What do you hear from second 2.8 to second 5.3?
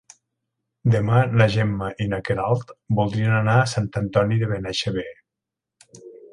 voldrien anar a Sant Antoni de Benaixeve.